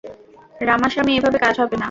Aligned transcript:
রামাসামি, 0.61 1.11
এভাবে 1.17 1.37
কাজ 1.39 1.55
হবে 1.61 1.75
না। 1.75 1.79